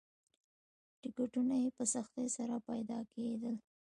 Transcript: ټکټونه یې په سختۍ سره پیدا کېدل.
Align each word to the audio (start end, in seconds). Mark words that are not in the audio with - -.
ټکټونه 1.01 1.55
یې 1.63 1.69
په 1.77 1.83
سختۍ 1.93 2.27
سره 2.37 2.55
پیدا 2.69 2.99
کېدل. 3.13 3.55